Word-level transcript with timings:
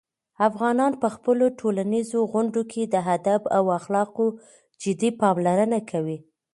افغانان 0.47 0.91
په 1.01 1.07
خپلو 1.15 1.45
ټولنیزو 1.59 2.19
غونډو 2.31 2.61
کې 2.71 2.81
د 2.93 2.95
"ادب" 3.15 3.41
او 3.57 3.63
"اخلاقو" 3.79 4.27
جدي 4.81 5.09
پاملرنه 5.21 5.79
کوي. 5.91 6.17